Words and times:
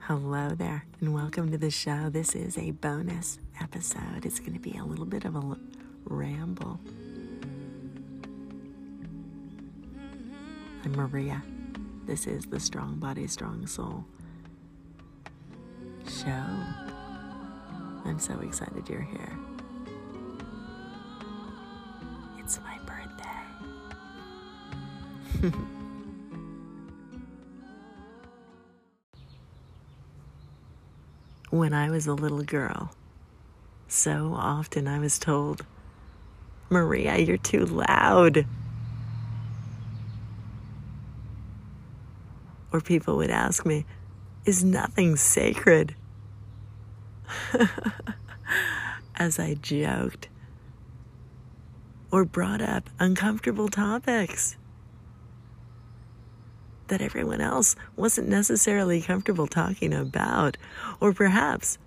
Hello 0.00 0.48
there, 0.50 0.84
and 1.00 1.14
welcome 1.14 1.50
to 1.52 1.58
the 1.58 1.70
show. 1.70 2.08
This 2.10 2.34
is 2.34 2.58
a 2.58 2.72
bonus 2.72 3.38
episode. 3.60 4.24
It's 4.24 4.40
going 4.40 4.54
to 4.54 4.58
be 4.58 4.76
a 4.76 4.84
little 4.84 5.04
bit 5.04 5.24
of 5.24 5.36
a 5.36 5.38
l- 5.38 5.58
ramble. 6.04 6.80
I'm 10.84 10.92
Maria. 10.92 11.42
This 12.06 12.26
is 12.26 12.46
the 12.46 12.58
Strong 12.58 12.96
Body, 12.96 13.26
Strong 13.26 13.66
Soul 13.66 14.04
show. 16.08 16.44
I'm 18.04 18.18
so 18.18 18.38
excited 18.40 18.88
you're 18.88 19.02
here. 19.02 19.38
It's 22.38 22.58
my 22.60 22.78
birthday. 25.42 25.60
when 31.50 31.72
I 31.72 31.90
was 31.90 32.06
a 32.06 32.14
little 32.14 32.42
girl, 32.42 32.92
so 33.88 34.34
often 34.36 34.86
I 34.86 34.98
was 34.98 35.18
told, 35.18 35.66
Maria, 36.68 37.18
you're 37.18 37.36
too 37.36 37.66
loud. 37.66 38.46
Or 42.72 42.80
people 42.80 43.16
would 43.16 43.30
ask 43.30 43.66
me, 43.66 43.84
Is 44.44 44.62
nothing 44.62 45.16
sacred? 45.16 45.96
As 49.16 49.38
I 49.38 49.54
joked 49.54 50.28
or 52.12 52.24
brought 52.24 52.62
up 52.62 52.88
uncomfortable 52.98 53.68
topics 53.68 54.56
that 56.90 57.00
everyone 57.00 57.40
else 57.40 57.76
wasn't 57.96 58.28
necessarily 58.28 59.00
comfortable 59.00 59.46
talking 59.46 59.94
about. 59.94 60.56
Or 61.00 61.12
perhaps 61.12 61.78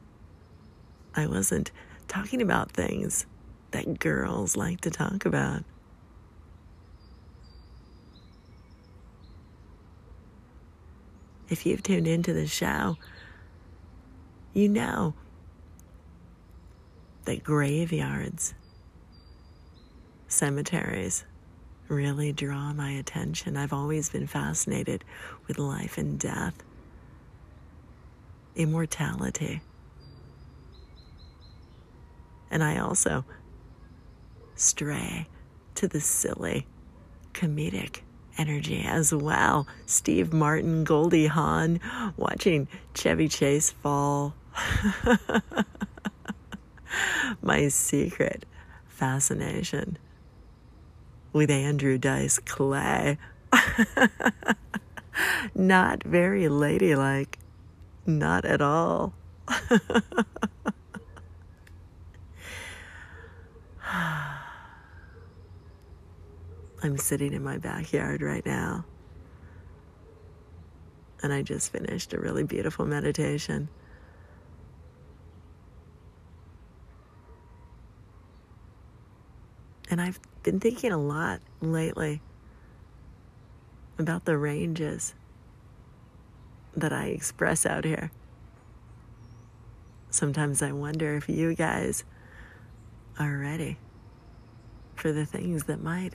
I 1.16 1.28
wasn't 1.28 1.72
talking 2.08 2.42
about 2.42 2.72
things 2.72 3.26
that 3.72 4.00
girls 4.00 4.58
like 4.58 4.82
to 4.82 4.90
talk 4.90 5.26
about. 5.26 5.64
If 11.50 11.66
you've 11.66 11.84
tuned 11.84 12.08
into 12.08 12.34
the 12.34 12.48
show, 12.48 12.98
you 14.54 14.70
know 14.70 15.14
that 17.26 17.44
graveyards, 17.44 18.54
cemeteries, 20.28 21.26
really 21.94 22.32
draw 22.32 22.74
my 22.74 22.92
attention. 22.92 23.58
I've 23.58 23.74
always 23.74 24.10
been 24.10 24.28
fascinated 24.28 25.04
with 25.48 25.58
life 25.58 25.98
and 25.98 26.20
death, 26.20 26.54
immortality. 28.56 29.62
And 32.52 32.64
I 32.64 32.80
also 32.80 33.26
stray 34.56 35.28
to 35.76 35.88
the 35.88 36.02
silly, 36.02 36.68
comedic 37.34 38.02
energy 38.38 38.84
as 38.86 39.14
well. 39.14 39.68
Steve 39.86 40.34
Martin, 40.34 40.84
Goldie 40.84 41.28
Hawn, 41.28 41.80
watching 42.18 42.68
Chevy 42.94 43.28
Chase 43.28 43.70
fall. 43.70 44.36
My 47.42 47.68
secret 47.70 48.46
fascination 48.88 49.98
with 51.34 51.50
Andrew 51.50 51.98
Dice 51.98 52.40
Clay. 52.40 53.18
not 55.56 56.04
very 56.04 56.48
ladylike. 56.48 57.40
Not 58.06 58.46
at 58.46 58.62
all. 58.62 59.14
I'm 66.84 66.98
sitting 66.98 67.34
in 67.34 67.44
my 67.44 67.58
backyard 67.58 68.22
right 68.22 68.46
now. 68.46 68.86
And 71.22 71.34
I 71.34 71.42
just 71.42 71.72
finished 71.72 72.14
a 72.14 72.20
really 72.20 72.44
beautiful 72.44 72.86
meditation. 72.86 73.70
And 79.90 80.02
I've 80.02 80.20
been 80.44 80.60
thinking 80.60 80.92
a 80.92 80.98
lot 80.98 81.40
lately 81.62 82.22
about 83.98 84.26
the 84.26 84.38
ranges 84.38 85.14
that 86.76 86.92
I 86.92 87.06
express 87.06 87.66
out 87.66 87.86
here. 87.86 88.12
Sometimes 90.10 90.62
I 90.62 90.72
wonder 90.72 91.16
if 91.16 91.30
you 91.30 91.56
guys 91.56 92.04
are 93.18 93.38
ready 93.38 93.78
for 94.96 95.12
the 95.12 95.26
things 95.26 95.64
that 95.66 95.82
might 95.82 96.14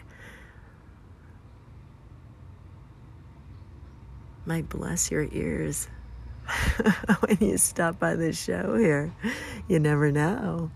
might 4.47 4.69
bless 4.69 5.11
your 5.11 5.29
ears 5.31 5.89
when 7.21 7.37
you 7.41 7.59
stop 7.59 7.99
by 7.99 8.15
the 8.15 8.33
show 8.33 8.77
here. 8.77 9.13
You 9.69 9.79
never 9.79 10.11
know. 10.11 10.71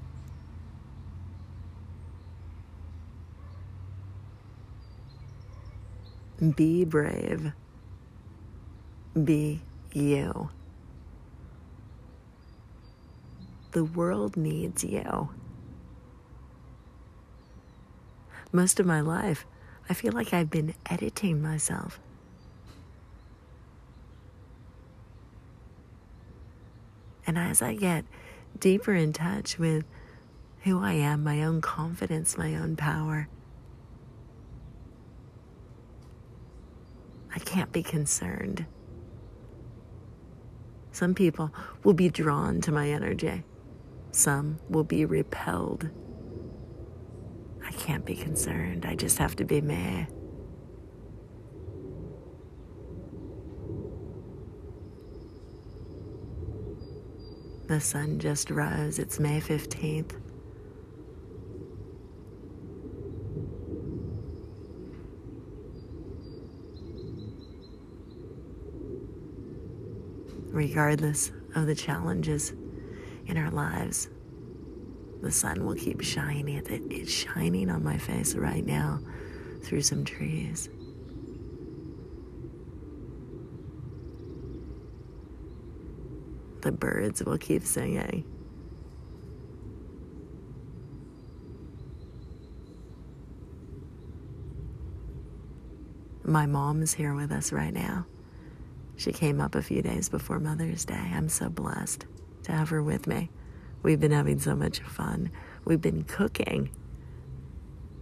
Be 6.42 6.84
brave. 6.84 7.52
Be 9.22 9.62
you. 9.92 10.50
The 13.70 13.84
world 13.84 14.36
needs 14.36 14.82
you. 14.82 15.30
Most 18.50 18.80
of 18.80 18.86
my 18.86 19.00
life, 19.00 19.46
I 19.88 19.94
feel 19.94 20.12
like 20.12 20.34
I've 20.34 20.50
been 20.50 20.74
editing 20.90 21.40
myself. 21.40 22.00
And 27.24 27.38
as 27.38 27.62
I 27.62 27.74
get 27.74 28.04
deeper 28.58 28.94
in 28.94 29.12
touch 29.12 29.58
with 29.58 29.84
who 30.64 30.82
I 30.82 30.94
am, 30.94 31.22
my 31.22 31.44
own 31.44 31.60
confidence, 31.60 32.36
my 32.36 32.56
own 32.56 32.74
power, 32.74 33.28
I 37.34 37.38
can't 37.38 37.72
be 37.72 37.82
concerned. 37.82 38.66
Some 40.92 41.14
people 41.14 41.54
will 41.84 41.94
be 41.94 42.10
drawn 42.10 42.60
to 42.62 42.72
my 42.72 42.90
energy, 42.90 43.44
some 44.10 44.58
will 44.68 44.84
be 44.84 45.04
repelled. 45.04 45.88
I 47.64 47.70
can't 47.72 48.04
be 48.04 48.14
concerned. 48.14 48.84
I 48.84 48.94
just 48.94 49.18
have 49.18 49.34
to 49.36 49.44
be 49.44 49.60
me. 49.62 50.06
The 57.68 57.80
sun 57.80 58.18
just 58.18 58.50
rose. 58.50 58.98
It's 58.98 59.18
May 59.18 59.40
15th. 59.40 60.21
Regardless 70.52 71.32
of 71.56 71.66
the 71.66 71.74
challenges 71.74 72.52
in 73.26 73.36
our 73.38 73.50
lives, 73.50 74.08
the 75.22 75.32
sun 75.32 75.64
will 75.64 75.74
keep 75.74 76.02
shining. 76.02 76.62
It's 76.68 77.10
shining 77.10 77.70
on 77.70 77.82
my 77.82 77.96
face 77.96 78.34
right 78.34 78.64
now 78.64 79.00
through 79.62 79.82
some 79.82 80.04
trees. 80.04 80.68
The 86.60 86.70
birds 86.70 87.24
will 87.24 87.38
keep 87.38 87.64
singing. 87.64 88.24
My 96.24 96.46
mom 96.46 96.82
is 96.82 96.94
here 96.94 97.14
with 97.14 97.32
us 97.32 97.52
right 97.52 97.74
now. 97.74 98.06
She 99.02 99.10
came 99.10 99.40
up 99.40 99.56
a 99.56 99.62
few 99.62 99.82
days 99.82 100.08
before 100.08 100.38
Mother's 100.38 100.84
Day. 100.84 101.10
I'm 101.12 101.28
so 101.28 101.48
blessed 101.48 102.06
to 102.44 102.52
have 102.52 102.68
her 102.68 102.80
with 102.80 103.08
me. 103.08 103.30
We've 103.82 103.98
been 103.98 104.12
having 104.12 104.38
so 104.38 104.54
much 104.54 104.78
fun. 104.78 105.32
We've 105.64 105.80
been 105.80 106.04
cooking 106.04 106.70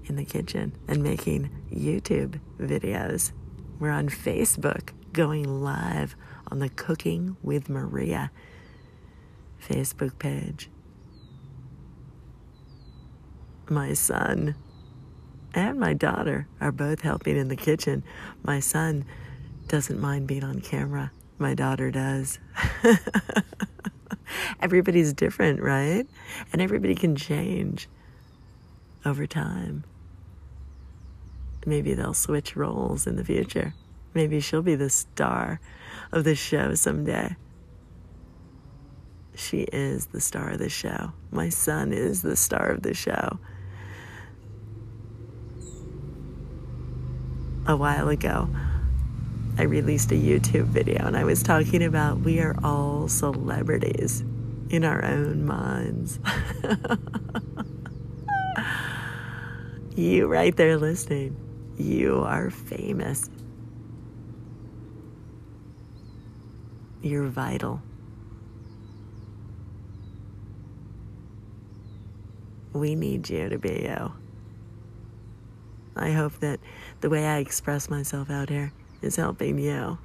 in 0.05 0.17
the 0.17 0.27
kitchen 0.27 0.77
and 0.87 1.03
making 1.03 1.49
YouTube 1.73 2.39
videos. 2.59 3.33
We're 3.79 3.93
on 3.93 4.11
Facebook 4.11 4.91
going 5.15 5.63
live 5.63 6.17
on 6.49 6.59
the 6.59 6.69
Cooking 6.69 7.39
with 7.43 7.71
Maria 7.71 8.31
Facebook 9.67 10.19
page. 10.19 10.69
My 13.71 13.95
son 13.95 14.55
and 15.55 15.81
my 15.81 15.95
daughter 15.95 16.47
are 16.61 16.73
both 16.73 17.01
helping 17.01 17.39
in 17.39 17.49
the 17.49 17.57
kitchen. 17.57 18.05
My 18.43 18.61
son 18.61 19.07
doesn't 19.71 20.01
mind 20.01 20.27
being 20.27 20.43
on 20.43 20.61
camera 20.61 21.13
My 21.39 21.55
daughter 21.55 21.93
does. 21.93 22.41
Everybody's 24.61 25.13
different, 25.13 25.63
right? 25.63 26.05
And 26.53 26.61
everybody 26.61 26.97
can 26.97 27.15
change 27.15 27.89
over 29.07 29.29
time. 29.29 29.85
Maybe 31.65 31.95
they'll 31.95 32.15
switch 32.15 32.57
roles 32.57 33.07
in 33.07 33.15
the 33.15 33.25
future. 33.25 33.75
Maybe 34.13 34.41
she'll 34.41 34.61
be 34.61 34.75
the 34.75 34.91
star 34.91 35.61
of 36.11 36.25
the 36.25 36.35
show 36.35 36.75
someday. 36.75 37.37
She 39.37 39.61
is 39.73 40.07
the 40.07 40.21
star 40.21 40.51
of 40.51 40.59
the 40.59 40.69
show. 40.69 41.13
My 41.31 41.49
son 41.49 41.93
is 41.93 42.23
the 42.23 42.35
star 42.35 42.71
of 42.71 42.83
the 42.83 42.93
show. 42.93 43.39
A 47.67 47.77
while 47.77 48.09
ago, 48.09 48.49
I 49.59 49.65
released 49.65 50.13
a 50.13 50.15
YouTube 50.15 50.67
video 50.67 51.05
and 51.05 51.17
I 51.17 51.25
was 51.25 51.43
talking 51.43 51.83
about 51.83 52.21
we 52.21 52.39
are 52.41 52.55
all 52.63 53.09
celebrities 53.09 54.23
in 54.71 54.85
our 54.85 55.05
own 55.05 55.45
minds. 55.45 56.21
you 59.97 60.29
right 60.29 60.57
there 60.57 60.77
listening, 60.77 61.37
you 61.77 62.23
are 62.23 62.51
famous. 62.51 63.29
You're 67.03 67.29
vital. 67.29 67.83
We 72.73 72.95
need 72.95 73.29
you 73.29 73.49
to 73.49 73.59
be 73.59 73.83
you. 73.83 74.13
I 75.97 76.13
hope 76.13 76.39
that 76.41 76.61
the 77.01 77.11
way 77.11 77.27
I 77.27 77.39
express 77.39 77.91
myself 77.91 78.31
out 78.31 78.49
here 78.49 78.73
is 79.03 79.17
helping 79.17 79.59
you 79.59 79.99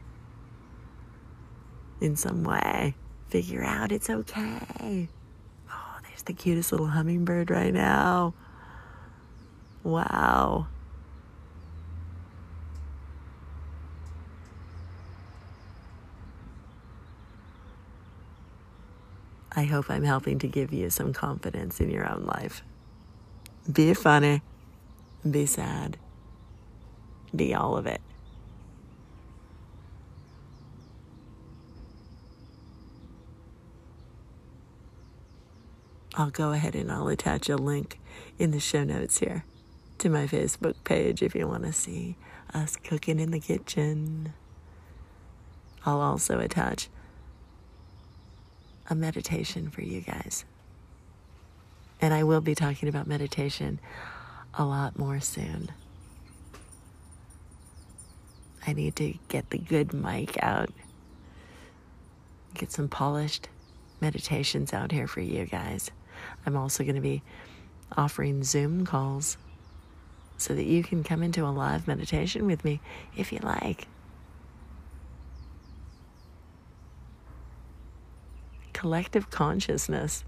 in 2.01 2.15
some 2.15 2.43
way 2.43 2.95
figure 3.27 3.63
out 3.63 3.91
it's 3.91 4.09
okay. 4.09 5.09
Oh, 5.69 5.97
there's 6.07 6.23
the 6.23 6.33
cutest 6.33 6.71
little 6.71 6.87
hummingbird 6.87 7.49
right 7.49 7.73
now. 7.73 8.33
Wow. 9.83 10.67
I 19.57 19.63
hope 19.63 19.89
I'm 19.89 20.03
helping 20.03 20.37
to 20.39 20.47
give 20.47 20.73
you 20.73 20.89
some 20.89 21.13
confidence 21.13 21.79
in 21.79 21.89
your 21.89 22.11
own 22.11 22.25
life. 22.25 22.61
Be 23.71 23.93
funny, 23.93 24.41
be 25.29 25.45
sad, 25.45 25.97
be 27.33 27.53
all 27.53 27.77
of 27.77 27.85
it. 27.85 28.01
I'll 36.17 36.29
go 36.29 36.53
ahead 36.53 36.75
and 36.75 36.89
I'll 36.89 37.09
attach 37.09 37.49
a 37.49 37.57
link 37.57 37.99
in 38.39 38.51
the 38.51 38.59
show 38.59 38.85
notes 38.85 39.19
here 39.19 39.43
to 39.97 40.09
my 40.09 40.27
Facebook 40.27 40.75
page 40.85 41.21
if 41.21 41.35
you 41.35 41.45
want 41.45 41.63
to 41.63 41.73
see 41.73 42.15
us 42.53 42.77
cooking 42.77 43.19
in 43.19 43.31
the 43.31 43.39
kitchen. 43.39 44.31
I'll 45.85 45.99
also 45.99 46.39
attach 46.39 46.87
a 48.89 48.95
meditation 48.95 49.69
for 49.69 49.81
you 49.81 49.99
guys. 50.01 50.45
And 51.99 52.13
I 52.13 52.23
will 52.23 52.41
be 52.41 52.55
talking 52.55 52.87
about 52.87 53.07
meditation 53.07 53.79
a 54.53 54.63
lot 54.63 54.97
more 54.97 55.19
soon. 55.19 55.69
I 58.65 58.71
need 58.71 58.95
to 58.95 59.15
get 59.27 59.49
the 59.49 59.57
good 59.57 59.93
mic 59.93 60.41
out, 60.41 60.69
get 62.53 62.71
some 62.71 62.87
polished 62.87 63.49
meditations 63.99 64.73
out 64.73 64.93
here 64.93 65.07
for 65.07 65.19
you 65.21 65.45
guys. 65.45 65.91
I'm 66.45 66.55
also 66.55 66.83
going 66.83 66.95
to 66.95 67.01
be 67.01 67.21
offering 67.97 68.43
Zoom 68.43 68.85
calls 68.85 69.37
so 70.37 70.53
that 70.53 70.65
you 70.65 70.83
can 70.83 71.03
come 71.03 71.23
into 71.23 71.45
a 71.45 71.49
live 71.49 71.87
meditation 71.87 72.45
with 72.45 72.63
me 72.65 72.81
if 73.15 73.31
you 73.31 73.39
like. 73.39 73.87
Collective 78.73 79.29
consciousness. 79.29 80.23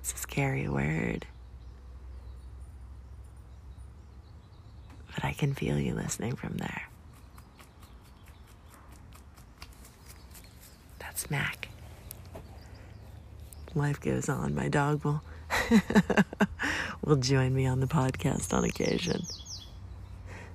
It's 0.00 0.12
a 0.12 0.18
scary 0.18 0.68
word. 0.68 1.26
But 5.14 5.24
I 5.24 5.32
can 5.32 5.54
feel 5.54 5.78
you 5.78 5.94
listening 5.94 6.36
from 6.36 6.58
there. 6.58 6.82
That's 10.98 11.30
Mac 11.30 11.68
life 13.74 14.00
goes 14.00 14.28
on, 14.28 14.54
my 14.54 14.68
dog 14.68 15.04
will 15.04 15.22
will 17.04 17.16
join 17.16 17.54
me 17.54 17.66
on 17.66 17.80
the 17.80 17.86
podcast 17.86 18.52
on 18.52 18.64
occasion. 18.64 19.24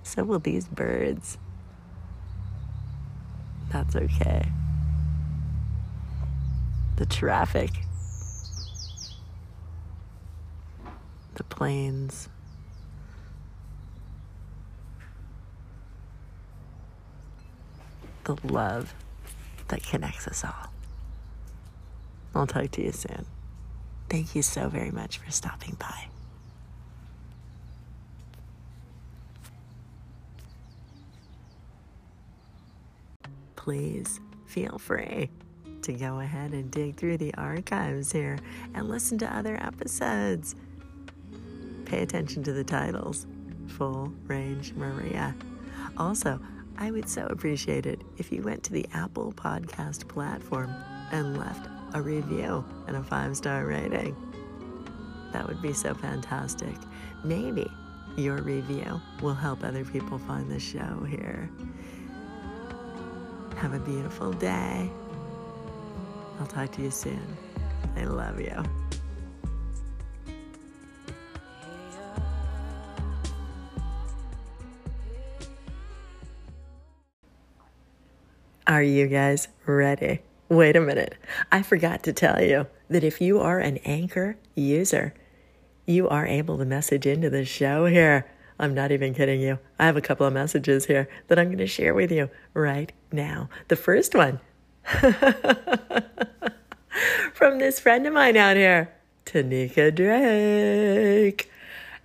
So 0.04 0.24
will 0.24 0.40
these 0.40 0.68
birds. 0.68 1.38
That's 3.72 3.96
okay. 3.96 4.52
The 6.96 7.06
traffic, 7.06 7.70
the 11.36 11.44
planes, 11.44 12.28
the 18.24 18.36
love 18.44 18.94
that 19.68 19.84
connects 19.84 20.28
us 20.28 20.44
all. 20.44 20.72
I'll 22.34 22.48
talk 22.48 22.72
to 22.72 22.84
you 22.84 22.92
soon. 22.92 23.26
Thank 24.10 24.36
you 24.36 24.42
so 24.42 24.70
very 24.70 24.92
much 24.92 25.18
for 25.18 25.32
stopping 25.32 25.76
by. 25.80 26.08
Please 33.56 34.20
feel 34.48 34.80
free 34.80 35.30
to 35.84 35.94
go 35.94 36.20
ahead 36.20 36.54
and 36.54 36.72
dig 36.72 36.96
through 36.96 37.18
the 37.18 37.34
archives 37.36 38.12
here 38.12 38.40
and 38.74 38.90
listen 38.90 39.18
to 39.20 39.36
other 39.36 39.62
episodes. 39.62 40.56
Pay 41.86 42.02
attention 42.02 42.44
to 42.44 42.54
the 42.54 42.64
titles 42.64 43.28
Full 43.68 44.14
Range 44.26 44.74
Maria. 44.74 45.36
Also, 45.98 46.40
I 46.78 46.92
would 46.92 47.10
so 47.10 47.28
appreciate 47.28 47.86
it 47.86 48.02
if 48.18 48.32
you 48.32 48.42
went 48.42 48.64
to 48.64 48.74
the 48.74 48.88
Apple 48.94 49.34
Podcast 49.34 50.08
platform 50.08 50.74
and 51.12 51.38
left 51.38 51.68
a 51.94 52.02
review 52.02 52.64
and 52.88 52.98
a 52.98 53.04
five 53.04 53.36
star 53.36 53.66
rating. 53.66 54.16
That 55.34 55.48
would 55.48 55.62
be 55.62 55.74
so 55.74 55.94
fantastic. 55.94 56.76
Maybe 57.24 57.72
your 58.16 58.38
review 58.38 59.00
will 59.22 59.34
help 59.34 59.64
other 59.64 59.86
people 59.86 60.18
find 60.18 60.50
the 60.50 60.60
show 60.60 61.04
here. 61.08 61.50
Have 63.58 63.74
a 63.74 63.80
beautiful 63.80 64.34
day. 64.34 64.90
I'll 66.40 66.48
talk 66.48 66.72
to 66.74 66.82
you 66.82 66.92
soon. 66.92 67.38
I 67.96 68.06
love 68.06 68.40
you. 68.40 68.64
Are 78.66 78.84
you 78.84 79.08
guys 79.08 79.48
ready? 79.66 80.22
Wait 80.50 80.76
a 80.76 80.82
minute. 80.82 81.16
I 81.52 81.62
forgot 81.62 82.02
to 82.04 82.14
tell 82.14 82.42
you 82.44 82.66
that 82.90 83.04
if 83.04 83.22
you 83.22 83.40
are 83.40 83.60
an 83.60 83.78
Anchor 83.86 84.36
user, 84.56 85.14
you 85.86 86.10
are 86.10 86.26
able 86.26 86.58
to 86.58 86.66
message 86.66 87.06
into 87.06 87.30
the 87.30 87.46
show 87.46 87.86
here. 87.86 88.26
I'm 88.58 88.74
not 88.74 88.92
even 88.92 89.14
kidding 89.14 89.42
you. 89.42 89.60
I 89.78 89.86
have 89.86 89.96
a 89.96 90.02
couple 90.02 90.26
of 90.26 90.34
messages 90.34 90.86
here 90.86 91.08
that 91.28 91.38
I'm 91.38 91.50
going 91.50 91.60
to 91.60 91.68
share 91.68 91.94
with 91.94 92.12
you 92.12 92.32
right 92.56 92.92
now. 93.12 93.48
The 93.68 93.76
first 93.76 94.16
one 94.16 94.40
from 97.34 97.60
this 97.60 97.80
friend 97.80 98.08
of 98.08 98.14
mine 98.14 98.36
out 98.36 98.58
here, 98.58 98.92
Tanika 99.28 99.94
Drake. 99.94 101.52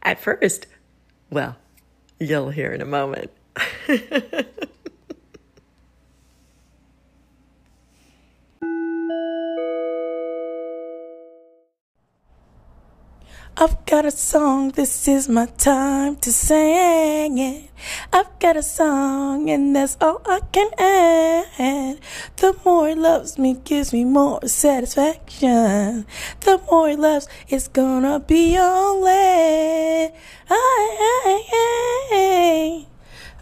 At 0.02 0.20
first, 0.20 0.66
well, 1.30 1.56
you'll 2.20 2.50
hear 2.50 2.72
in 2.72 2.82
a 2.82 2.86
moment. 2.86 3.30
I've 13.56 13.86
got 13.86 14.04
a 14.04 14.10
song, 14.10 14.70
this 14.70 15.06
is 15.06 15.28
my 15.28 15.46
time 15.46 16.16
to 16.16 16.32
sing 16.32 17.38
it. 17.38 17.70
I've 18.12 18.36
got 18.40 18.56
a 18.56 18.64
song, 18.64 19.48
and 19.48 19.76
that's 19.76 19.96
all 20.00 20.20
I 20.26 20.40
can 20.50 20.70
add. 20.76 22.00
The 22.38 22.56
more 22.64 22.88
he 22.88 22.96
loves 22.96 23.38
me, 23.38 23.54
gives 23.64 23.92
me 23.92 24.04
more 24.04 24.44
satisfaction. 24.48 26.04
The 26.40 26.60
more 26.68 26.88
he 26.88 26.96
loves, 26.96 27.28
it's 27.48 27.68
gonna 27.68 28.18
be 28.18 28.58
I, 28.58 30.10
I, 30.50 32.86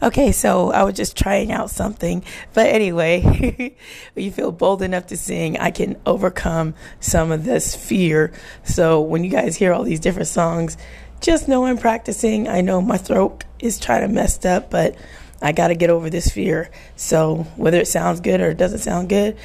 Okay, 0.02 0.32
so 0.32 0.72
I 0.72 0.82
was 0.82 0.94
just 0.94 1.16
trying 1.16 1.52
out 1.52 1.70
something. 1.70 2.24
But 2.54 2.66
anyway, 2.66 3.76
you 4.16 4.32
feel 4.32 4.50
bold 4.50 4.82
enough 4.82 5.06
to 5.08 5.16
sing, 5.16 5.58
I 5.58 5.70
can 5.70 5.96
overcome 6.04 6.74
some 6.98 7.30
of 7.30 7.44
this 7.44 7.76
fear. 7.76 8.32
So 8.64 9.00
when 9.00 9.22
you 9.22 9.30
guys 9.30 9.54
hear 9.54 9.72
all 9.72 9.84
these 9.84 10.00
different 10.00 10.26
songs, 10.26 10.76
just 11.20 11.46
know 11.46 11.66
I'm 11.66 11.78
practicing. 11.78 12.48
I 12.48 12.62
know 12.62 12.80
my 12.80 12.96
throat 12.96 13.44
is 13.60 13.78
trying 13.78 14.02
to 14.02 14.08
messed 14.08 14.44
up, 14.44 14.70
but 14.70 14.96
I 15.40 15.52
got 15.52 15.68
to 15.68 15.76
get 15.76 15.88
over 15.88 16.10
this 16.10 16.28
fear. 16.28 16.72
So 16.96 17.44
whether 17.54 17.78
it 17.78 17.86
sounds 17.86 18.18
good 18.18 18.40
or 18.40 18.50
it 18.50 18.58
doesn't 18.58 18.80
sound 18.80 19.08
good, 19.08 19.36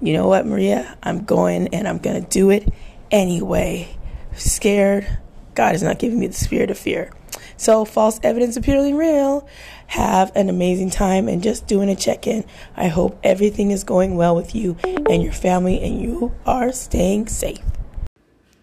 you 0.00 0.14
know 0.14 0.26
what, 0.26 0.46
Maria? 0.46 0.96
I'm 1.02 1.24
going 1.24 1.68
and 1.74 1.86
I'm 1.86 1.98
going 1.98 2.24
to 2.24 2.30
do 2.30 2.48
it 2.48 2.72
anyway. 3.10 3.94
Scared. 4.34 5.06
God 5.54 5.74
is 5.74 5.82
not 5.82 5.98
giving 5.98 6.18
me 6.18 6.28
the 6.28 6.32
spirit 6.32 6.70
of 6.70 6.78
fear. 6.78 7.12
So, 7.56 7.84
false 7.84 8.20
evidence 8.22 8.56
appearing 8.56 8.96
real. 8.96 9.46
Have 9.88 10.32
an 10.34 10.48
amazing 10.48 10.90
time 10.90 11.28
and 11.28 11.42
just 11.42 11.66
doing 11.66 11.88
a 11.88 11.96
check 11.96 12.26
in. 12.26 12.44
I 12.76 12.88
hope 12.88 13.18
everything 13.24 13.70
is 13.70 13.84
going 13.84 14.16
well 14.16 14.36
with 14.36 14.54
you 14.54 14.76
and 14.84 15.22
your 15.22 15.32
family 15.32 15.80
and 15.80 16.00
you 16.00 16.34
are 16.46 16.72
staying 16.72 17.26
safe. 17.26 17.60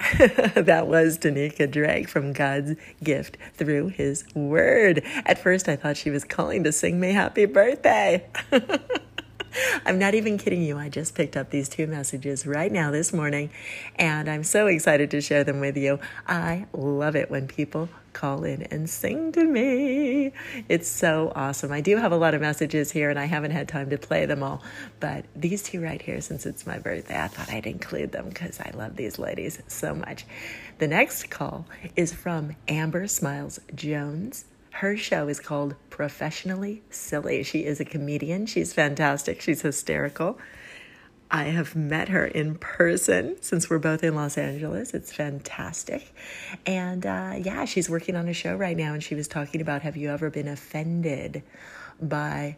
that 0.17 0.85
was 0.87 1.17
Danica 1.17 1.69
Drake 1.69 2.07
from 2.07 2.31
God's 2.31 2.75
gift 3.03 3.37
through 3.55 3.87
His 3.89 4.23
Word. 4.35 5.03
At 5.25 5.39
first, 5.39 5.67
I 5.67 5.75
thought 5.75 5.97
she 5.97 6.11
was 6.11 6.23
calling 6.23 6.63
to 6.63 6.71
sing 6.71 6.99
me 6.99 7.11
happy 7.11 7.45
birthday. 7.45 8.27
I'm 9.85 9.97
not 9.97 10.13
even 10.13 10.37
kidding 10.37 10.61
you. 10.61 10.77
I 10.77 10.89
just 10.89 11.15
picked 11.15 11.35
up 11.35 11.49
these 11.49 11.69
two 11.69 11.87
messages 11.87 12.45
right 12.45 12.71
now 12.71 12.91
this 12.91 13.13
morning, 13.13 13.49
and 13.95 14.29
I'm 14.29 14.43
so 14.43 14.67
excited 14.67 15.09
to 15.11 15.21
share 15.21 15.43
them 15.43 15.59
with 15.59 15.77
you. 15.77 15.99
I 16.27 16.67
love 16.73 17.15
it 17.15 17.31
when 17.31 17.47
people 17.47 17.89
call 18.15 18.43
in 18.43 18.63
and 18.63 18.89
sing 18.89 19.31
to 19.33 19.43
me. 19.43 20.31
It's 20.67 20.87
so 20.87 21.31
awesome. 21.35 21.71
I 21.71 21.81
do 21.81 21.97
have 21.97 22.11
a 22.11 22.17
lot 22.17 22.33
of 22.33 22.41
messages 22.41 22.89
here, 22.89 23.11
and 23.11 23.19
I 23.19 23.25
haven't 23.25 23.51
had 23.51 23.67
time 23.67 23.91
to 23.91 23.97
play 23.99 24.25
them 24.25 24.41
all, 24.41 24.63
but 24.99 25.25
these 25.35 25.61
two 25.61 25.83
right 25.83 26.01
here, 26.01 26.21
since 26.21 26.47
it's 26.47 26.65
my 26.65 26.79
birthday, 26.79 27.21
I 27.21 27.27
thought 27.27 27.53
I'd 27.53 27.67
include 27.67 28.11
them 28.11 28.29
because 28.29 28.59
I 28.59 28.71
love 28.73 28.95
these 28.95 29.19
ladies 29.19 29.61
so 29.67 29.93
much. 29.93 30.25
The 30.79 30.87
next 30.87 31.29
call 31.29 31.67
is 31.95 32.13
from 32.13 32.55
Amber 32.67 33.07
Smiles 33.07 33.59
Jones. 33.75 34.45
Her 34.71 34.97
show 34.97 35.27
is 35.27 35.39
called 35.39 35.75
Professionally 35.89 36.83
Silly. 36.89 37.43
She 37.43 37.59
is 37.59 37.79
a 37.79 37.85
comedian. 37.85 38.45
She's 38.45 38.73
fantastic. 38.73 39.41
She's 39.41 39.61
hysterical. 39.61 40.37
I 41.35 41.49
have 41.49 41.75
met 41.75 42.07
her 42.07 42.25
in 42.25 42.55
person 42.55 43.35
since 43.41 43.69
we're 43.69 43.77
both 43.77 44.05
in 44.05 44.15
Los 44.15 44.37
Angeles. 44.37 44.93
It's 44.93 45.11
fantastic. 45.11 46.15
And 46.65 47.05
uh, 47.05 47.33
yeah, 47.43 47.65
she's 47.65 47.89
working 47.89 48.15
on 48.15 48.29
a 48.29 48.33
show 48.33 48.55
right 48.55 48.77
now, 48.77 48.93
and 48.93 49.03
she 49.03 49.15
was 49.15 49.27
talking 49.27 49.59
about 49.59 49.81
have 49.81 49.97
you 49.97 50.11
ever 50.11 50.29
been 50.29 50.47
offended 50.47 51.43
by 52.01 52.55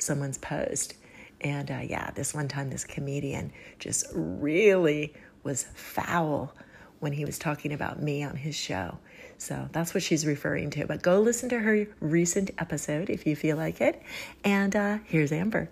someone's 0.00 0.36
post? 0.36 0.94
And 1.42 1.70
uh, 1.70 1.82
yeah, 1.84 2.10
this 2.10 2.34
one 2.34 2.48
time, 2.48 2.70
this 2.70 2.84
comedian 2.84 3.52
just 3.78 4.08
really 4.12 5.14
was 5.44 5.66
foul 5.76 6.52
when 6.98 7.12
he 7.12 7.24
was 7.24 7.38
talking 7.38 7.72
about 7.72 8.02
me 8.02 8.24
on 8.24 8.34
his 8.34 8.56
show. 8.56 8.98
So 9.36 9.68
that's 9.70 9.94
what 9.94 10.02
she's 10.02 10.26
referring 10.26 10.70
to. 10.70 10.88
But 10.88 11.02
go 11.02 11.20
listen 11.20 11.50
to 11.50 11.60
her 11.60 11.86
recent 12.00 12.50
episode 12.58 13.10
if 13.10 13.28
you 13.28 13.36
feel 13.36 13.56
like 13.56 13.80
it. 13.80 14.02
And 14.42 14.74
uh, 14.74 14.98
here's 15.04 15.30
Amber. 15.30 15.70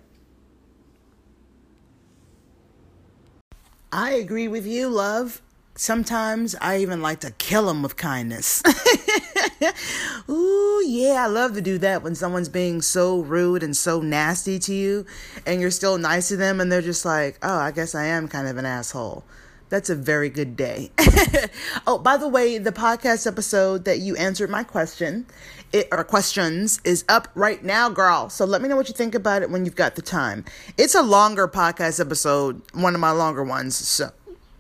I 3.93 4.13
agree 4.13 4.49
with 4.49 4.67
you, 4.67 4.89
love. 4.89 5.41
Sometimes 5.77 6.55
I 6.61 6.79
even 6.79 7.03
like 7.03 7.21
to 7.21 7.31
kill 7.33 7.67
them 7.67 7.83
with 7.83 7.97
kindness. 7.97 8.63
Ooh, 10.29 10.83
yeah, 10.87 11.25
I 11.25 11.27
love 11.27 11.55
to 11.55 11.61
do 11.61 11.79
that 11.79 12.03
when 12.03 12.15
someone's 12.15 12.49
being 12.49 12.81
so 12.83 13.21
rude 13.21 13.63
and 13.63 13.77
so 13.77 14.01
nasty 14.01 14.59
to 14.61 14.75
you, 14.75 15.07
and 15.47 15.61
you're 15.61 15.71
still 15.71 15.99
nice 15.99 16.29
to 16.29 16.37
them, 16.37 16.61
and 16.61 16.73
they're 16.73 16.83
just 16.83 17.05
like, 17.05 17.39
oh, 17.43 17.59
I 17.59 17.71
guess 17.71 17.95
I 17.95 18.07
am 18.07 18.27
kind 18.27 18.49
of 18.49 18.57
an 18.57 18.67
asshole. 18.67 19.25
That's 19.69 19.91
a 19.91 19.97
very 19.97 20.31
good 20.31 20.57
day. 20.57 20.91
oh, 21.87 21.99
by 21.99 22.17
the 22.17 22.29
way, 22.29 22.59
the 22.59 22.71
podcast 22.73 23.27
episode 23.27 23.85
that 23.85 23.99
you 23.99 24.15
answered 24.17 24.49
my 24.49 24.63
question, 24.63 25.27
it, 25.73 25.89
or 25.91 26.05
questions, 26.05 26.81
is 26.85 27.05
up 27.09 27.29
right 27.35 27.63
now, 27.65 27.89
girl. 27.89 28.29
So 28.31 28.45
let 28.45 28.63
me 28.63 28.69
know 28.69 28.77
what 28.77 28.89
you 28.89 28.95
think 28.95 29.15
about 29.15 29.43
it 29.43 29.51
when 29.51 29.65
you've 29.65 29.75
got 29.75 29.97
the 29.97 30.03
time. 30.03 30.45
It's 30.79 30.95
a 30.95 31.03
longer 31.03 31.49
podcast 31.49 32.01
episode, 32.01 32.63
one 32.75 32.95
of 32.95 33.01
my 33.01 33.11
longer 33.11 33.43
ones. 33.43 33.75
So, 33.77 34.11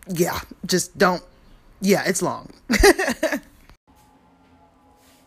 yeah, 0.08 0.40
just 0.64 0.98
don't. 0.98 1.22
Yeah, 1.80 2.02
it's 2.06 2.22
long. 2.22 2.52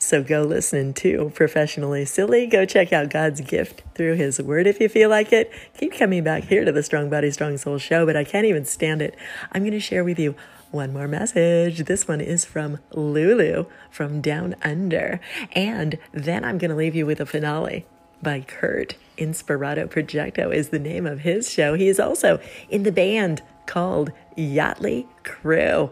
So 0.10 0.24
go 0.24 0.42
listen 0.42 0.96
to 0.96 1.32
Professionally 1.36 2.04
Silly. 2.04 2.48
Go 2.48 2.66
check 2.66 2.92
out 2.92 3.12
God's 3.12 3.42
gift 3.42 3.84
through 3.94 4.16
His 4.16 4.42
Word 4.42 4.66
if 4.66 4.80
you 4.80 4.90
feel 4.90 5.08
like 5.08 5.32
it. 5.32 5.52
Keep 5.78 5.94
coming 5.94 6.24
back 6.24 6.46
here 6.46 6.66
to 6.66 6.72
the 6.72 6.82
Strong 6.82 7.12
Body, 7.12 7.30
Strong 7.30 7.60
Soul 7.60 7.78
show, 7.78 8.08
but 8.08 8.18
I 8.18 8.24
can't 8.24 8.48
even 8.48 8.66
stand 8.66 9.04
it. 9.04 9.16
I'm 9.52 9.62
going 9.62 9.72
to 9.74 9.80
share 9.80 10.04
with 10.04 10.18
you 10.18 10.34
one 10.72 10.94
more 10.94 11.08
message. 11.08 11.86
This 11.86 12.08
one 12.08 12.22
is 12.22 12.44
from 12.44 12.80
Lulu 12.92 13.68
from 13.92 14.20
Down 14.20 14.56
Under. 14.64 15.20
And 15.52 16.00
then 16.12 16.44
I'm 16.44 16.58
going 16.58 16.72
to 16.72 16.76
leave 16.76 16.96
you 16.96 17.06
with 17.06 17.20
a 17.20 17.28
finale 17.28 17.86
by 18.20 18.40
Kurt. 18.40 18.96
Inspirato 19.16 19.88
Projecto 19.88 20.52
is 20.52 20.70
the 20.70 20.80
name 20.80 21.06
of 21.06 21.20
his 21.20 21.52
show. 21.52 21.76
He 21.76 21.88
is 21.88 22.00
also 22.00 22.40
in 22.68 22.82
the 22.82 22.92
band 22.92 23.44
called 23.68 24.12
Yachtley 24.36 25.06
Crew. 25.24 25.92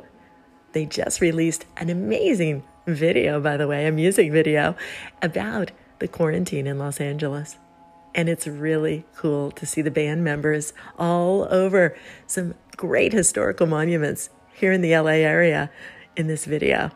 They 0.71 0.87
just 0.87 1.21
released 1.21 1.67
an 1.77 1.91
amazing 1.91 2.63
video, 2.87 3.39
by 3.39 3.57
the 3.57 3.67
way, 3.67 3.85
a 3.85 3.91
music 3.91 4.31
video 4.31 4.75
about 5.21 5.71
the 5.99 6.07
quarantine 6.07 6.65
in 6.65 6.79
Los 6.79 6.99
Angeles. 6.99 7.57
And 8.15 8.29
it's 8.29 8.47
really 8.47 9.05
cool 9.15 9.51
to 9.51 9.65
see 9.65 9.81
the 9.81 9.91
band 9.91 10.23
members 10.23 10.73
all 10.97 11.47
over 11.53 11.95
some 12.25 12.55
great 12.75 13.13
historical 13.13 13.67
monuments 13.67 14.29
here 14.53 14.71
in 14.71 14.81
the 14.81 14.97
LA 14.97 15.11
area 15.11 15.69
in 16.15 16.27
this 16.27 16.45
video. 16.45 16.91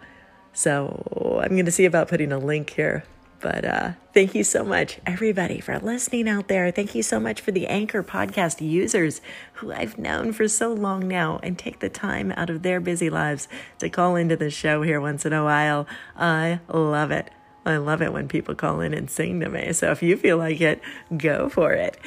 So 0.53 1.39
I'm 1.43 1.51
going 1.51 1.65
to 1.65 1.71
see 1.71 1.85
about 1.85 2.07
putting 2.07 2.31
a 2.31 2.39
link 2.39 2.71
here 2.71 3.03
but 3.41 3.65
uh, 3.65 3.91
thank 4.13 4.35
you 4.35 4.43
so 4.43 4.63
much, 4.63 4.99
everybody, 5.05 5.59
for 5.59 5.77
listening 5.79 6.29
out 6.29 6.47
there. 6.47 6.71
Thank 6.71 6.95
you 6.95 7.03
so 7.03 7.19
much 7.19 7.41
for 7.41 7.51
the 7.51 7.67
Anchor 7.67 8.03
podcast 8.03 8.61
users 8.65 9.19
who 9.53 9.73
I've 9.73 9.97
known 9.97 10.31
for 10.31 10.47
so 10.47 10.71
long 10.71 11.07
now 11.07 11.39
and 11.43 11.57
take 11.57 11.79
the 11.79 11.89
time 11.89 12.31
out 12.33 12.49
of 12.49 12.61
their 12.61 12.79
busy 12.79 13.09
lives 13.09 13.47
to 13.79 13.89
call 13.89 14.15
into 14.15 14.35
the 14.35 14.49
show 14.49 14.83
here 14.83 15.01
once 15.01 15.25
in 15.25 15.33
a 15.33 15.43
while. 15.43 15.87
I 16.15 16.59
love 16.71 17.11
it. 17.11 17.31
I 17.65 17.77
love 17.77 18.01
it 18.01 18.13
when 18.13 18.27
people 18.27 18.55
call 18.55 18.81
in 18.81 18.93
and 18.93 19.09
sing 19.09 19.39
to 19.41 19.49
me. 19.49 19.73
So 19.73 19.91
if 19.91 20.01
you 20.01 20.17
feel 20.17 20.37
like 20.37 20.61
it, 20.61 20.81
go 21.15 21.49
for 21.49 21.73
it. 21.73 21.97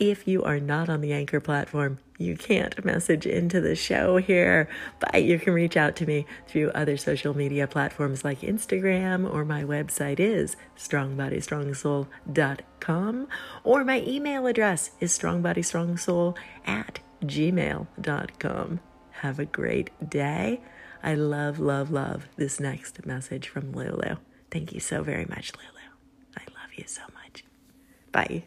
If 0.00 0.26
you 0.26 0.42
are 0.42 0.58
not 0.58 0.88
on 0.88 1.02
the 1.02 1.12
Anchor 1.12 1.40
platform, 1.40 1.98
you 2.16 2.34
can't 2.34 2.82
message 2.86 3.26
into 3.26 3.60
the 3.60 3.76
show 3.76 4.16
here, 4.16 4.66
but 4.98 5.22
you 5.22 5.38
can 5.38 5.52
reach 5.52 5.76
out 5.76 5.94
to 5.96 6.06
me 6.06 6.24
through 6.48 6.70
other 6.70 6.96
social 6.96 7.36
media 7.36 7.66
platforms 7.66 8.24
like 8.24 8.40
Instagram, 8.40 9.30
or 9.30 9.44
my 9.44 9.62
website 9.62 10.18
is 10.18 10.56
strongbodystrongsoul.com, 10.74 13.28
or 13.62 13.84
my 13.84 14.00
email 14.00 14.46
address 14.46 14.92
is 15.00 15.18
strongbodystrongsoul 15.18 16.34
at 16.64 17.00
gmail.com. 17.22 18.80
Have 19.10 19.38
a 19.38 19.44
great 19.44 20.08
day. 20.08 20.62
I 21.02 21.14
love, 21.14 21.58
love, 21.58 21.90
love 21.90 22.26
this 22.36 22.58
next 22.58 23.04
message 23.04 23.48
from 23.48 23.72
Lulu. 23.72 24.16
Thank 24.50 24.72
you 24.72 24.80
so 24.80 25.02
very 25.02 25.26
much, 25.26 25.52
Lulu. 25.54 25.90
I 26.38 26.44
love 26.58 26.72
you 26.74 26.84
so 26.86 27.02
much. 27.14 27.44
Bye. 28.12 28.44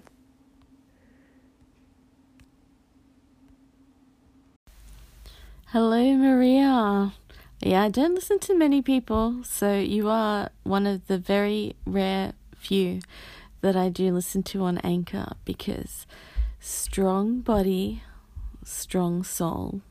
Hello, 5.74 6.16
Maria. 6.16 7.14
Yeah, 7.60 7.82
I 7.82 7.90
don't 7.90 8.14
listen 8.14 8.38
to 8.42 8.54
many 8.54 8.84
people, 8.84 9.44
so 9.44 9.74
you 9.74 10.08
are 10.08 10.52
one 10.62 10.86
of 10.86 11.08
the 11.08 11.18
very 11.18 11.76
rare 11.84 12.34
few 12.56 13.02
that 13.62 13.76
I 13.76 13.90
do 13.90 14.12
listen 14.14 14.44
to 14.44 14.62
on 14.66 14.78
Anchor 14.84 15.34
because 15.46 16.06
Strong 16.60 17.40
Body, 17.40 18.04
Strong 18.64 19.24
Soul 19.24 19.82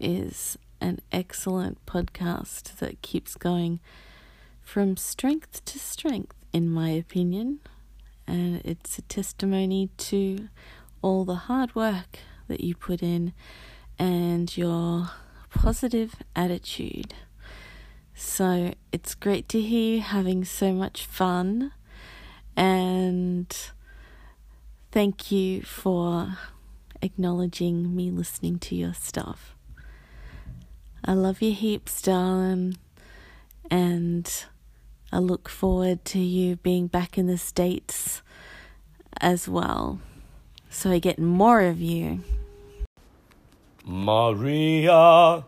is 0.00 0.58
an 0.80 0.98
excellent 1.12 1.86
podcast 1.86 2.78
that 2.78 3.00
keeps 3.00 3.36
going 3.36 3.78
from 4.64 4.96
strength 4.96 5.64
to 5.66 5.78
strength, 5.78 6.34
in 6.52 6.68
my 6.68 6.88
opinion. 6.88 7.60
And 8.26 8.60
it's 8.64 8.98
a 8.98 9.02
testimony 9.02 9.90
to 9.98 10.48
all 11.00 11.24
the 11.24 11.46
hard 11.46 11.76
work 11.76 12.18
that 12.48 12.64
you 12.64 12.74
put 12.74 13.04
in 13.04 13.34
and 14.00 14.56
your 14.56 15.10
positive 15.50 16.16
attitude. 16.34 17.12
So 18.14 18.72
it's 18.92 19.14
great 19.14 19.46
to 19.50 19.60
hear 19.60 19.96
you 19.96 20.00
having 20.00 20.44
so 20.44 20.72
much 20.72 21.04
fun, 21.04 21.72
and 22.56 23.54
thank 24.90 25.30
you 25.30 25.62
for 25.62 26.38
acknowledging 27.02 27.94
me 27.94 28.10
listening 28.10 28.58
to 28.60 28.74
your 28.74 28.94
stuff. 28.94 29.54
I 31.04 31.12
love 31.12 31.42
you 31.42 31.52
heaps, 31.52 32.00
darling, 32.00 32.78
and 33.70 34.44
I 35.12 35.18
look 35.18 35.48
forward 35.50 36.06
to 36.06 36.18
you 36.18 36.56
being 36.56 36.86
back 36.86 37.18
in 37.18 37.26
the 37.26 37.38
States 37.38 38.22
as 39.20 39.46
well. 39.46 40.00
So 40.70 40.90
I 40.90 40.98
get 41.00 41.18
more 41.18 41.60
of 41.60 41.80
you. 41.80 42.22
Maria, 43.84 45.44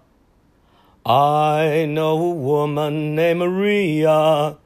I 1.04 1.86
know 1.88 2.22
a 2.22 2.30
woman 2.30 3.14
named 3.14 3.40
Maria. 3.40 4.56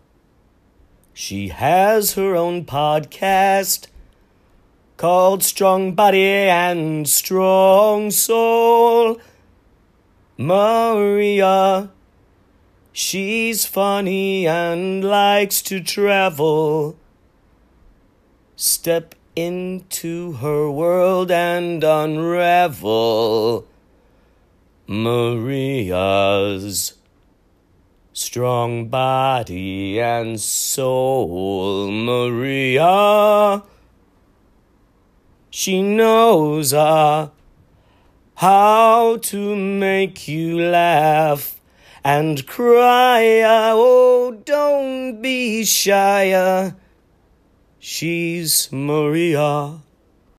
She 1.13 1.49
has 1.49 2.15
her 2.15 2.37
own 2.37 2.65
podcast 2.65 3.89
called 4.97 5.43
Strong 5.43 5.95
Body 5.95 6.23
and 6.23 7.09
Strong 7.09 8.13
Soul. 8.13 9.21
Maria, 10.39 11.91
she's 12.93 13.65
funny 13.65 14.47
and 14.47 15.03
likes 15.03 15.61
to 15.63 15.83
travel. 15.83 16.97
Step 18.55 19.15
into 19.37 20.33
her 20.33 20.71
world 20.71 21.31
and 21.31 21.85
unravel 21.85 23.67
Maria's 24.89 26.95
strong 28.15 28.89
body 28.89 30.01
and 30.01 30.41
soul. 30.41 31.91
Maria, 31.91 33.63
she 35.51 35.83
knows 35.83 36.73
uh, 36.73 37.29
how 38.37 39.19
to 39.19 39.55
make 39.55 40.27
you 40.27 40.59
laugh 40.59 41.61
and 42.03 42.47
cry. 42.47 43.41
Uh, 43.41 43.73
oh, 43.75 44.41
don't 44.47 45.21
be 45.21 45.63
shy. 45.67 46.31
Uh, 46.31 46.71
She's 47.89 48.69
Maria. 48.73 49.86